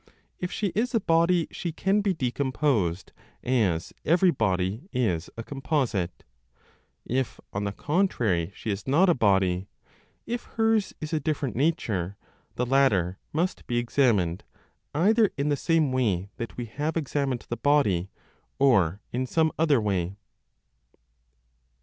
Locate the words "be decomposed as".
2.01-3.93